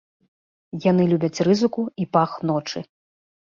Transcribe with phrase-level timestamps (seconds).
[0.85, 2.79] Яны любяць рызыку і пах ночы.